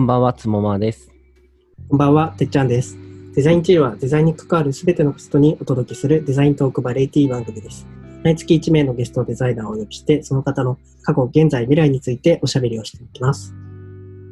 [0.00, 1.12] こんばんは、つもまです。
[1.90, 2.96] こんばんは、てっちゃんです。
[3.34, 7.86] デザインチルはデザインに関わるすべての人にお届けするデザイントークバラエティ番組です。
[8.24, 13.54] 毎月1名のゲストデザイナーをお呼びして、その方の過去、現在、未来についておしゃべりをしていきます。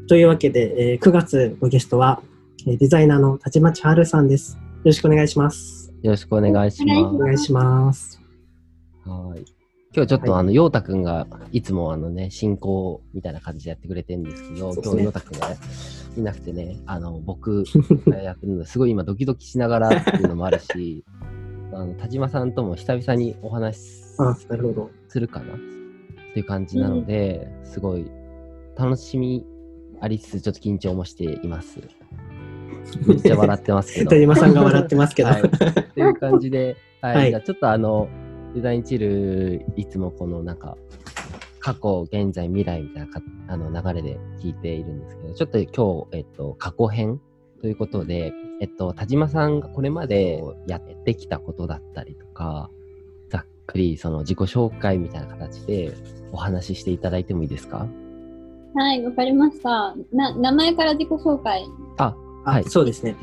[0.08, 2.22] というわけで、えー9月のゲストは、
[2.66, 4.54] えーデザイナーの立町春さんです。
[4.54, 5.92] よろしくお願いします。
[6.02, 8.12] よろしくお願いしまお願いします。
[8.12, 8.20] す。
[9.04, 9.57] はい。
[9.94, 15.48] 今日ちょっと、はいあの、ようたくんが、いつもあのね、進行みたいな感じでやってくれてるんですけど、ね今日ようたくんが
[16.16, 17.64] いなくてね、あの、僕
[18.06, 21.04] が やってるのですごい今ドキドキしながらっていうのもあるし、
[21.72, 23.78] あの、田島さんとも久々にお話。
[25.08, 25.54] するかな？
[25.54, 25.56] っ
[26.34, 28.10] ていう感じなので、すごい
[28.76, 29.46] 楽しみ
[30.00, 31.80] ありつつ、ちょっと緊張もしています。
[33.06, 34.10] めっちゃ笑ってますけど。
[34.10, 35.30] 田島さんが笑ってますけど。
[35.30, 35.42] はい。
[35.42, 35.48] っ
[35.94, 37.16] ていう感じで、はい。
[37.16, 38.08] はいじゃあちょっとあの、
[38.58, 40.76] デザインチル、いつもこのなんか、
[41.60, 47.20] 過去、現在、未来みたいなかあの流れで聞いているんですけど、ちょっと今日、えっと、過去編
[47.60, 52.70] ということで、えっと、田島さんがこれまでやってきたことだったりとか、
[53.28, 55.94] ざっくりその自己紹介みたいな形で
[56.32, 57.86] お話ししていただいてもいいですか？
[58.74, 59.94] はい、わかりました。
[60.12, 61.64] な、名前から自己紹介。
[61.98, 63.14] あ、あ、はいそうですね。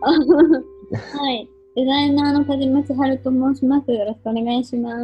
[0.02, 3.92] はい、デザイナーの田島千春と申します。
[3.92, 4.96] よろしくお願いします。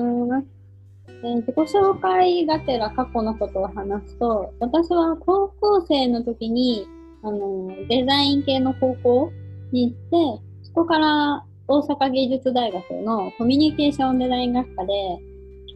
[1.22, 6.84] えー自己紹介がてら過去のことを話すと、私は高校生の時に、
[7.22, 9.32] あの、デザイン系の高校
[9.70, 14.92] に行って、そこから大阪芸術大学のコミュニケーションデザイン学科で、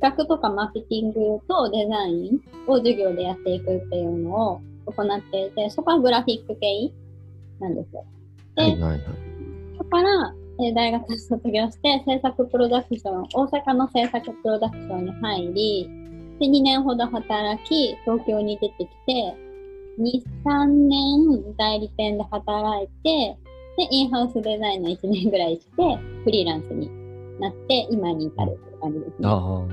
[0.00, 6.92] 企画とかマーケティングとデザインを授業でやっていくっていうのを行っていて、そこはグラフィック系
[7.60, 8.04] なんですよ。
[8.56, 9.00] で、はいはいはい。
[9.78, 15.88] そこから、えー大学卒業して制作プロダクション、大阪の制作プロダクションに入り、
[16.40, 19.36] で、2年ほど働き、東京に出てきて、
[20.00, 23.36] 2、3年代理店で働いて、
[23.76, 26.90] で、インハウスデザイナー1年ぐらいして、フリーランスに
[27.40, 29.16] なって、今に至るっていう感じですね。
[29.28, 29.66] ああ、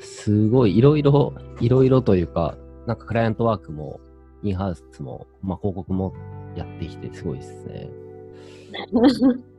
[0.00, 2.56] すごい、いろいろ、いろいろというか、
[2.86, 3.98] なんかクライアントワークも、
[4.44, 6.14] インハウスも、まあ、広告も
[6.54, 7.88] やってきて、すごいですね。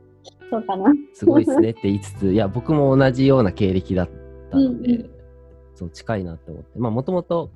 [0.50, 0.92] そうかな。
[1.14, 4.08] すごいですねって言いつつ、 いや、僕も同じような経歴だっ
[4.50, 5.10] たので、うんうん
[5.74, 7.50] そう、近いなって思って、まあ、もともと、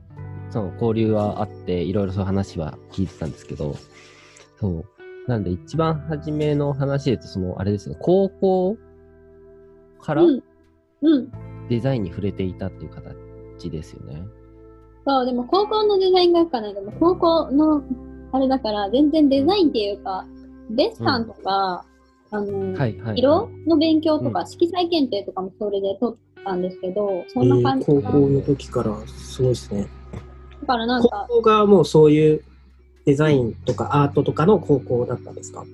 [0.51, 3.75] その交流はあって、いろいろそういう話は聞いてたんですけど、
[4.59, 4.85] そう。
[5.27, 8.77] なんで、一番初めの話で言うと、その、あれですね、高校
[10.03, 10.43] からうん。
[11.01, 11.33] うん。
[11.71, 14.23] デザインに触れていたっていう形ですよね。
[15.07, 17.83] そう、でも高校のデザイン学科なんでも高校の
[18.33, 20.27] あれだから全然デザインっていうか、
[20.71, 21.85] デッサンとか、
[22.33, 23.19] あの、はいはい。
[23.19, 28.01] 色の勉強とうか、色彩検定とかもそれで取ったんですけど、そえんな感ーじかな。
[28.13, 29.89] 高校の時から、すごいですね。
[30.61, 32.45] だからなん高か、校がもうそういう
[33.07, 35.65] デザインとかアートとかの高校だったんですか？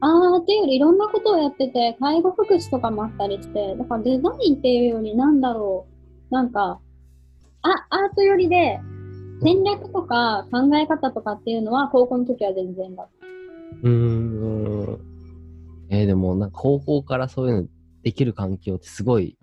[0.00, 5.86] あーっていうよりいろんなことをやってて、介護福祉とかもあったりして、だからデザインっていうよりなんだろ
[6.30, 6.78] う、なんか、
[7.62, 8.78] あ、アートよりで、
[9.42, 13.26] 戦略とか考え方とかっていうのは高校の時は全然だった。
[13.82, 14.98] うーん。
[15.90, 17.68] えーでも、なんか高校からそういうの
[18.02, 19.36] できる環境ってすごい、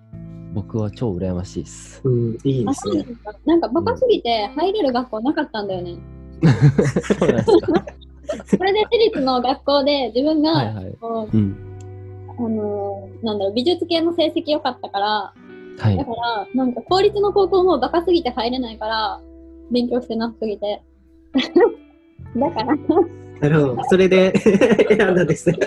[0.53, 2.01] 僕は超羨ましいです。
[2.03, 3.05] うん、いいであ、すね。
[3.45, 5.97] なんかバカすぎて入れる学校なかったんだよね。
[7.17, 7.85] そうなんですか。
[8.45, 10.97] それで私立の学校で自分が、はいはい。
[11.01, 15.33] あのーなんだろう、美術系の成績良かったから、
[15.77, 16.05] はいだ。
[16.05, 19.21] から、なんか公立の高校もバカすぎて入れないから、
[19.71, 20.83] 勉強してなさすぎて。
[22.35, 22.75] だから、
[23.41, 23.83] なるほど。
[23.89, 24.33] それで
[24.89, 25.57] 選んだんですね。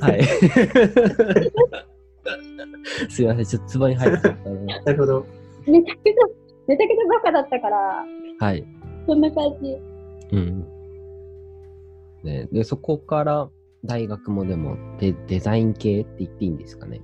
[0.00, 0.24] はい。
[3.08, 4.82] すいません、ちょっとツボに入っちゃったな。
[4.82, 5.26] なるほど。
[5.66, 6.12] めちゃくちゃ、
[6.66, 8.04] めちゃくちゃバカだったから、
[8.40, 8.64] はい。
[9.06, 9.76] そんな感じ。
[10.32, 10.64] うん。
[12.24, 13.48] ね、で、そこから
[13.84, 17.00] 大学もでもデデザイン系って言っていいんですかね。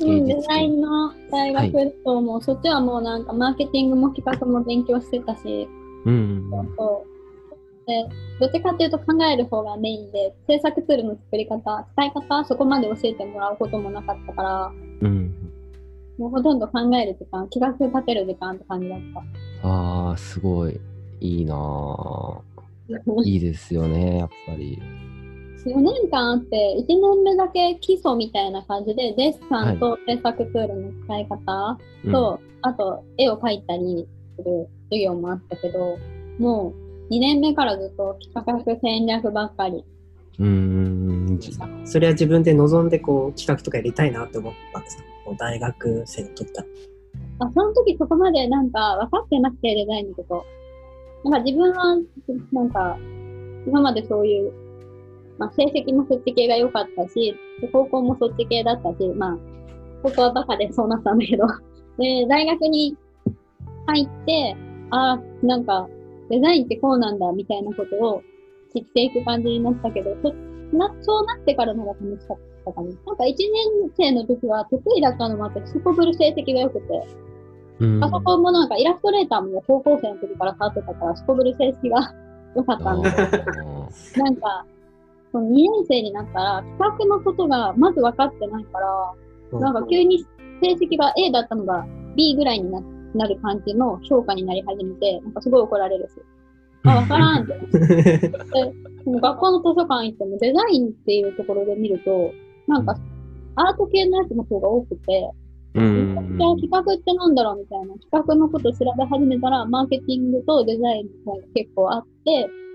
[0.00, 5.68] うん、芸術系デザインの大学とも、そっちはもうなんかマーケティングも企画も勉強してたし、
[6.04, 6.50] うん。
[6.76, 7.16] そう
[7.86, 8.04] で
[8.40, 14.72] どっちかっていうと考える方がメインで、制作ツールの作り方、使い方、そこまで教えてもらうこともなかったから、
[15.02, 15.34] うん。
[16.18, 18.98] もうほとんど考える時間、企画立てる時間って感じだっ
[19.62, 19.68] た。
[19.68, 20.80] ああ、すごい。
[21.20, 22.40] いいなぁ。
[23.24, 24.78] いいですよね、やっぱり。
[25.66, 35.98] 4年間あって、1年目だけ基礎みたいな感じで、デッサンと制作ツールの使い方うんと、あと絵を描いたりする授業もあったけど、
[36.38, 36.72] も
[37.10, 39.84] う2年目からずっと企画戦略ばっかり。
[40.38, 41.38] うーん。
[41.40, 41.52] じ
[41.84, 45.02] それは自分で望んでこう企画とかやりたいなって思ったんですか？
[45.38, 46.66] 大学生の時から。
[47.46, 50.44] あその時そこまでなんか分かってなくて、デザインのこと。
[51.28, 51.96] なんか自分は、
[52.52, 52.96] なんか、
[53.66, 54.52] 今までそういう、
[55.38, 59.38] まあ成績もそっち系が良かったし、で高校もそっち系だったし、まあ、
[60.02, 61.46] 高校はバカでそうなったんだけど、
[61.98, 62.96] で、大学に
[63.86, 64.56] 入って、
[64.90, 65.88] ああ、なんか、
[66.28, 68.22] デザインってこうなんだ、みたいなことを
[68.72, 70.32] 知っていく感じになったけど、そ
[70.76, 72.86] なそうなってからの方が楽しかったかも。
[72.88, 73.36] なんか1年
[73.96, 77.06] 生の時は得意だったのもあって、すこぶる成績が良くて、
[77.80, 78.00] うん。
[78.00, 82.12] パソコンもなんかイラストレーターも高校生の時から触ってたから、すこぶる成績が
[82.54, 84.66] 良かったんだけど、あなんか、
[85.36, 88.78] その2年生になったら企画のことがまず分かってないか
[89.52, 90.24] ら、なんか急に
[90.62, 91.86] 成績が A だったのが
[92.16, 92.80] B ぐらいにな
[93.14, 96.12] なる感じの評価になり始めて、なんかすごい怒られるし。
[96.84, 97.54] あ、わからんって。
[97.68, 98.40] で
[99.04, 102.30] も学校の図書館行ってもデザインっていうところで見ると、
[102.66, 102.96] なんか
[103.56, 112.65] アート系のやつの方が多くて、ーうんじゃあ企画ってなんだろうみたいな企画のことを調べ始めたら、マーケティングとデザインが結構あって、で、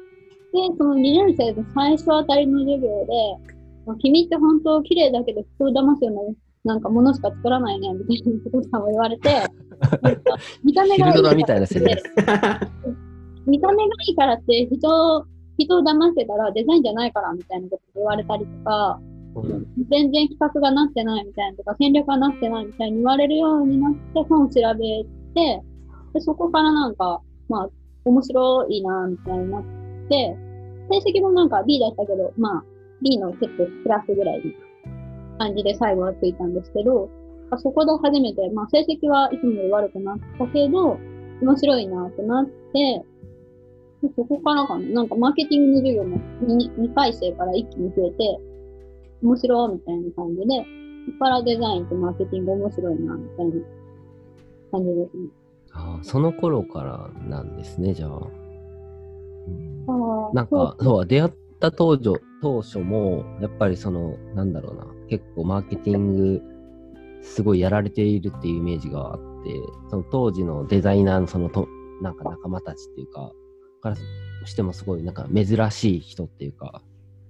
[0.78, 3.54] その2年生の最初あたりの授業で、
[3.86, 6.22] まあ君って本当綺麗だけど人を騙すような
[6.64, 9.30] なんかものしか作らないね、みたいなことさんも言われて、
[10.64, 12.04] 見た目がいいからヒルドラみたいなセリフです。
[13.48, 15.26] 見た目がいいからって人、
[15.58, 19.00] 人を騙してたらデザインじゃないからみたいなこと言われたりとか、
[19.90, 25.04] 全然企画がなってないみたいなとか、戦略がなってないみたいに言われるようになって本を調べ
[25.34, 25.62] て、
[26.14, 27.70] でそこからなんか、まあ、
[28.06, 29.81] 面白いな、みたいになって、
[30.90, 32.64] 成績もなんか B だったけど、まあ、
[33.02, 34.52] B のちょっとプラスぐらいの
[35.38, 37.10] 感じで最後はついたんですけど、
[37.58, 40.98] そこで初めて、まあ、成績はいつもより悪くなったけど、
[41.42, 43.06] 面白いなってなって、
[44.16, 48.40] そこからかな、なんかマーケティングの授業も 2, 2回生から一気に増えて、
[49.22, 50.46] 面白いみたいな感じで、
[51.06, 53.52] そこからデザインとマーケティング面白いな、みたいな
[54.72, 55.30] 感じですね。
[55.74, 58.08] あーその頃からなんですね、じゃ。
[58.08, 58.41] あ
[60.34, 66.42] なんか、そう、出会った当初当初も、やっぱりその、なんだろうな、結構マーケティング、
[67.22, 69.54] すごいやられているっていうイメージがあって、
[69.90, 71.68] その当時のデザイナーのそのと、
[72.02, 73.32] なんか仲間たちっていうか、
[73.82, 73.96] から
[74.46, 76.82] してもすごいなんか珍しい人っていうか、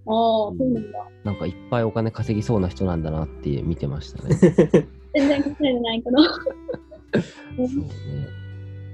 [0.05, 0.99] ああ、そうなんだ。
[1.23, 4.35] なんかいっぱいお金稼ぎそうな人なんだなって見てましたね。
[5.13, 6.17] 全然見てないけど。
[6.23, 7.87] そうね。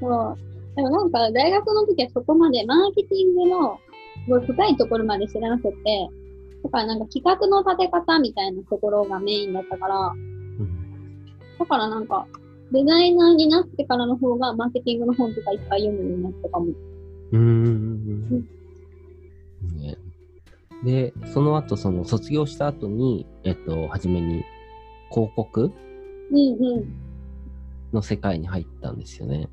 [0.01, 0.37] そう。
[0.75, 3.79] でもなんか大学の時はそこまでマーケティングの
[4.27, 6.09] すごい深いところまで知らなくて、
[6.63, 11.25] だからなんか企画の立て方みたいなところがメインだったから、うん
[11.57, 12.27] だからなんか
[12.71, 16.65] デザイナーになってからの方がマーケティングの本とかいっぱい読むようになったかも。
[16.67, 18.47] うーん。
[19.75, 19.97] ね、
[20.83, 24.43] で、その後、その卒業した後に、えっと、初めに
[25.09, 25.71] 広告
[26.31, 26.85] うんうん。
[27.93, 29.49] の世界に入ったんですよね。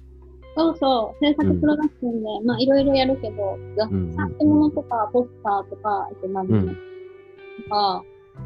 [0.56, 1.24] そうそう。
[1.24, 6.74] 制作プロダクションで、まあいろいろやるけど、雑うんうん冊物とかポスターとか、あとマジうんと
[7.70, 8.02] か、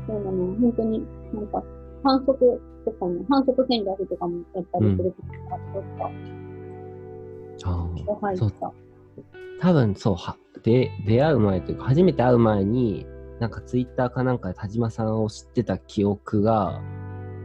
[0.06, 1.62] そうだね、本当になんか
[2.02, 6.10] 反則とかも、反則戦略とかもやったりするとか、とか、
[7.64, 7.70] あ
[8.12, 8.16] あ。
[8.20, 8.72] 入った。
[9.60, 13.06] 多分そうはで出会う前というか初めて会う前に
[13.40, 16.81] なんかツイッターかなんかで田島さんを知ってた記憶が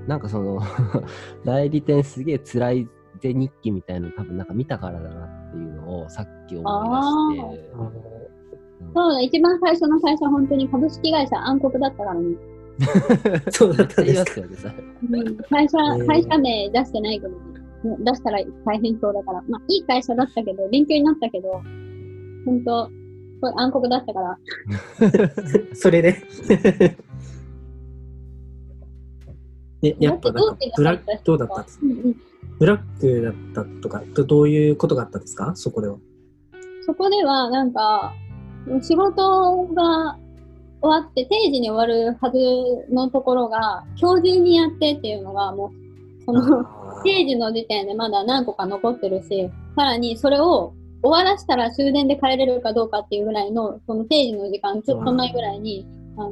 [0.07, 0.61] なんかその
[1.45, 2.87] 代理店すげえ辛い
[3.19, 7.93] ぜ日記みたいなの多分なんか見たからだなっていうのをさっき思い出して
[8.93, 12.35] そうだ、一番最初の会社、本当に株式会社暗黒だったからね。
[13.51, 14.73] そうだったん言いでますすよねそれ
[15.21, 17.35] うん、会社へー、会社名出してないけどね。
[17.99, 19.43] 出したら大変そうだから。
[19.47, 21.61] まあ、いい会社だったけど、勉強になったけど、
[22.45, 22.89] 本当、
[23.41, 24.39] これ暗黒だったから。
[25.73, 26.15] それで？
[29.83, 31.61] え、やっぱなんかブラック、どうだった？
[31.61, 32.15] んですかうんうん。
[32.59, 35.53] ブラックだったとか、どどういうことがあったんですか？
[35.55, 35.97] そこでは。
[36.85, 38.13] そこでは、なんか、
[38.81, 40.17] 仕事が
[40.81, 42.37] 終わって、定時に終わるはず
[42.93, 46.65] のところが、今日中にやってっていうのが、もう、その、
[47.03, 55.85] 定時の時点でまだ何個か残ってるし、さらにそれを終わらせたら終電で帰れるかどうかっていうぐらいの、その定時の時間、ちょっと前ぐらいに、
[56.17, 56.31] あの、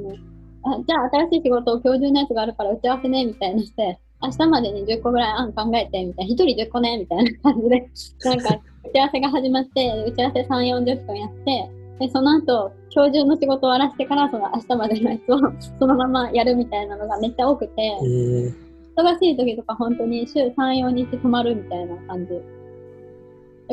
[0.63, 7.89] あじゃあ新しい仕事を今日中のやつがあるから打ち合わせね、みたいなして、明日までに10個ぐらい案考えて、みたいな、1人10個ね、みたいな感じで、
[8.23, 15.39] なんか、打ち合わせが始まって、打ち合わせ3、40分やって、で、その後、今日中の仕事を終わらせてから、その明日までのやつを
[15.79, 18.53] そのままやるみたいなのがめっちゃ多くて、えー。
[18.97, 22.33] 忙しい時とか本当に週3、4日泊まるみたいな感じ。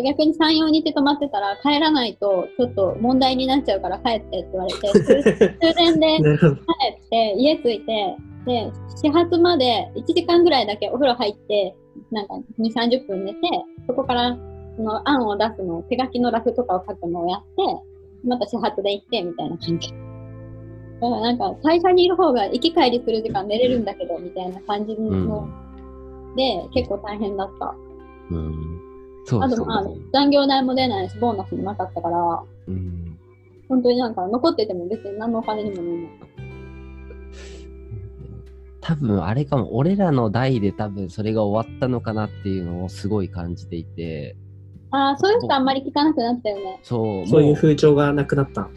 [0.02, 6.16] 逆に3、4日泊まってたら帰らないとちょっと問題になっちゃうから帰ってって言われて、 終電で。
[6.16, 6.46] 帰
[7.06, 11.74] って家着いて、で、始発まで1時間ぐらいだけお風呂入って、
[12.10, 13.40] なんか2、30分寝て、
[13.86, 14.36] そこから
[14.76, 19.88] その案を出すの、手書きのラフとかを書くのをやって、また始発で行ってみたいな感じ。
[21.00, 25.48] だからなんか会社にいる方が行き帰りする時間寝れるんだけどみたいな感じの、
[26.36, 27.74] で結構大変だった。
[28.30, 28.77] うん。
[29.28, 33.18] そうそうあとまあ残業代も出ないしボーナスもなかったから、うん。
[33.68, 36.08] 本当になんか残ってても別に何のお金にもならない。
[38.80, 44.35] 多分あれかも、俺らの代で多分それが終わったのかなっていうのをすごい感じていて、
[44.90, 46.80] ああ、そういう人あんまり聞かなくなったよね。
[46.82, 48.70] そう、そういうも風潮がなくなった。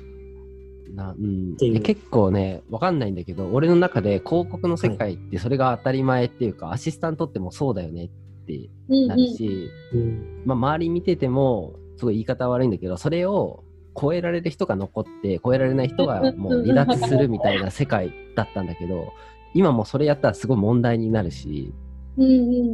[0.93, 8.09] なうん結構ね、わかんないんだけど、俺の中で広告の世界ってそれが当たり前っていうか、アシスタントってもそうだよね
[8.55, 9.07] ってうんう。
[9.07, 10.43] なんるし、うん。
[10.45, 13.63] まあ、周り見てても、すごい言い方悪いんだけど、それを
[13.99, 19.13] 超えられる人が残って、超えられない人がもう離脱するみたいな世界だったんだけど、
[19.53, 21.73] 今もうそれやったらすごい問題になるし、
[22.17, 22.27] うんう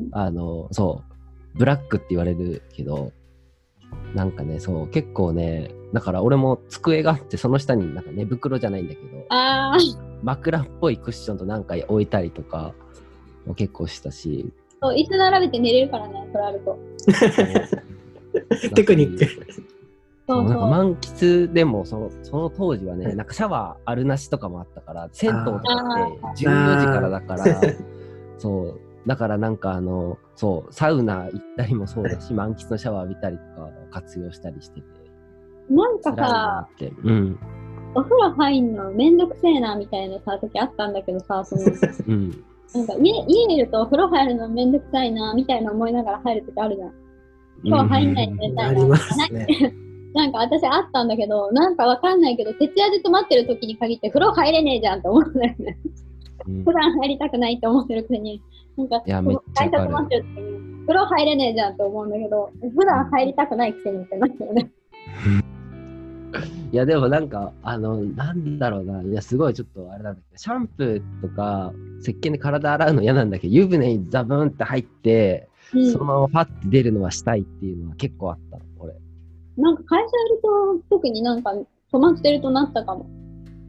[0.03, 0.09] ん。
[0.11, 1.03] あの、そ
[1.55, 3.11] う、ブラックって言われるけど、
[4.13, 9.77] なんかね、そう、結構ね、だから俺も机があって、その下になんか寝袋じゃないんだけど、ああ、
[10.23, 12.73] 枕っぽいクッションとなんか置いたりとか
[13.45, 16.77] も結構したし、そう、椅子並べて寝れるからね、それあると。
[18.75, 19.25] テクニック。
[20.27, 20.49] そうそう。
[20.49, 27.45] なんか満喫でもそのその当時はね、なんかシャワーあるなしとかもあったから銭湯とかって14時からだから
[28.37, 28.79] そう。
[29.07, 34.87] だからなんかあのそうサウナ行ったりもそうだし満喫のシャワー浴びたりとかを活用したりしてて。
[35.69, 36.93] なんかさ、って。
[37.03, 37.39] うん。
[37.95, 41.61] お風呂入んのめんどくせえなみたいなさ、時あったんだけどさ、その、
[42.07, 42.43] うん
[42.73, 46.93] なんか家家にいるとお風呂入るのめんどくさいなみたいな思いながら入る時あるじゃん。
[47.63, 48.97] 今日入んないと寝たいな。
[49.31, 49.73] ね。
[50.13, 55.77] なんか私あったんだけど、なんかわかんないけど、徹夜で泊まってる時に限って風呂入れねえじゃんって思うんだよね。
[56.47, 58.41] うん普段入りたくないって思ってるくせに、
[58.77, 64.71] なんか、会社泊まってる時に、風呂入れねえじゃんって思うんだけど、普段入りたくないくせにってなってるね。
[66.71, 71.71] いやでもなんかあのなんだろうないやすごいちょっとあれなんだけどシャンプーとか
[72.01, 78.93] 石鹸で体洗うの嫌なんだけど湯船にザブンって入ってうんそのままパッて出るのはしたいっていうのは結構あったの、俺。
[79.57, 81.51] なんか会社いると、特になんか
[81.91, 83.07] 泊まってるとなったかも。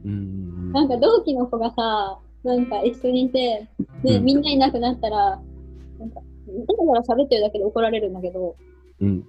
[0.05, 3.67] うんなんか同期の子がさ、なんか一緒にいて、
[4.03, 5.41] で、うんみんないなくなったら、
[5.99, 8.55] なんか、だから喋ってるだけで怒られるんだけど、
[9.01, 9.25] うん。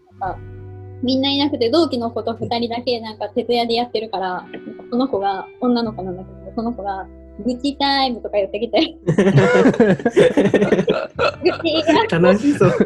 [1.03, 4.47] みんないなくて同期の子と二人だけなんか徹夜でやってるから、
[4.91, 7.07] その子が、女の子なんだけど、その子が、
[7.45, 9.15] 愚痴タイムとか言ってきて、 愚
[11.63, 11.73] 痴
[12.11, 12.71] が楽しそう。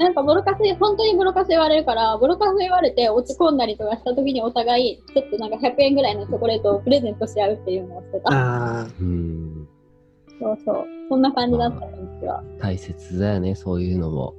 [0.00, 8.32] なんかボロカス、本当にボロカス言われるから、ボロカス言われて落ち込んだりとかした時にお互い、ちょっとなんか100円ぐらいのチョコレートをプレゼントし合うっていうのをしてた。
[8.32, 9.68] ああ、うん。
[10.40, 10.86] そうそう。
[11.08, 12.42] そんな感じだったんですよ。
[12.58, 14.34] 大切だよね、そういうのも。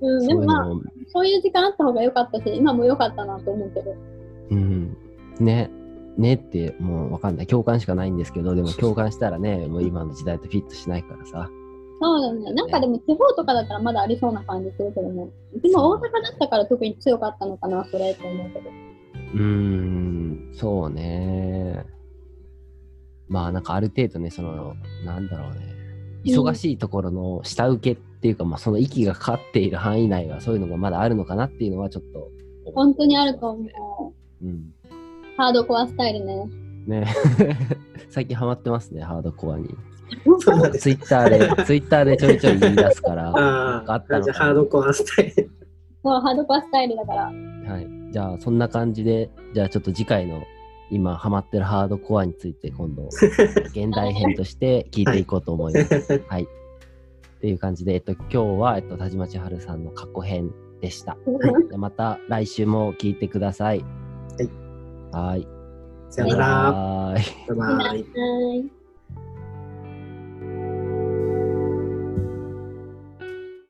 [0.00, 0.66] うん、でもまあ。
[1.12, 3.94] そういう時間あった方が良かったし、今も良かったなと思うけど。
[4.50, 4.96] うん。
[5.38, 5.70] ね。
[6.16, 7.46] ねってもうわかんない。
[7.46, 11.48] 共感しかないんですけど、でも 共感したらね、もう今の時代とフィットしないからさ。
[12.00, 12.52] そうだね。
[12.52, 15.28] なんかでも地方とかだったらまだありそうな感じするけどね。
[15.62, 18.70] でも大阪だったから特に強かったのかな、それって思うけど。
[19.34, 21.93] うーん、そうね。
[23.28, 25.74] まあなんかある程度ね、その、なんだろうね。
[26.24, 32.30] 忙しいところの下請けっていうか、まあその息がかかっている範囲内はそういうのがまだあるのかなっていうのはちょっと。
[32.72, 34.46] 本当にあると思う。
[34.46, 34.72] うん。
[35.36, 36.46] ハードコアスタイルね。
[36.86, 37.06] ね
[38.08, 39.68] 最近ハマってますね、ハードコアに。
[40.78, 45.50] ツイッターで、ツイッターでちょいちょい言い出すから、ああ、かあったのじゃあハーかドコアスタイル。
[46.02, 47.32] そう、ハードコアスタイルだから。
[47.32, 47.72] な。
[47.72, 47.86] はい。
[48.12, 50.42] じゃあそんな感じで、じゃあちょっと次回の
[50.94, 53.08] 今ハマってるハードコアについて今度、
[53.74, 56.22] 現代編として聞いていこうと思います。
[56.28, 56.44] はい。
[56.44, 56.46] っ
[57.40, 61.16] ていう感じで、えっと、今日は、えっと、田島千春さんの過去編でした。
[61.26, 63.84] じゃあまた来週も聞いてください。
[64.38, 64.50] はい。
[65.12, 65.48] はい。
[66.10, 67.14] さよなら。
[67.56, 68.83] バイバイ。